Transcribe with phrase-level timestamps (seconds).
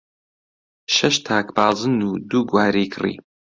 [0.95, 3.15] شەش تاک بازن و دوو گوارەی کڕی.